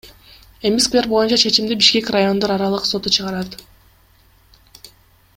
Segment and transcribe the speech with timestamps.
[0.69, 3.51] Эми сквер боюнча чечимди Бишкек райондор аралык соту чыгарат.